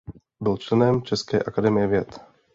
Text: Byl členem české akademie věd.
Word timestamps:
Byl 0.43 0.57
členem 0.57 1.01
české 1.01 1.43
akademie 1.43 1.87
věd. 1.87 2.19